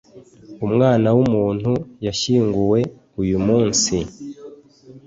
umwana 0.65 1.07
w'umuntu 1.17 1.71
yashyinguwe 2.05 2.79
uyumunsi— 3.21 3.97